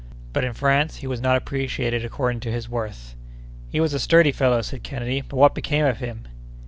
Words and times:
But 0.33 0.43
in 0.43 0.53
France 0.53 0.95
he 0.95 1.05
was 1.05 1.21
not 1.21 1.37
appreciated 1.37 2.03
according 2.03 2.39
to 2.39 2.51
his 2.51 2.67
worth." 2.67 3.13
"He 3.69 3.79
was 3.79 3.93
a 3.93 3.99
sturdy 3.99 4.31
fellow!" 4.31 4.63
said 4.63 4.81
Kennedy, 4.81 5.21
"but 5.21 5.35
what 5.37 5.53
became 5.53 5.85
of 5.85 5.99
him?" 5.99 6.25